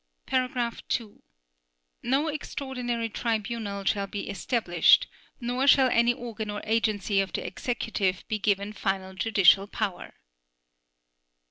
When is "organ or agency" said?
6.11-7.21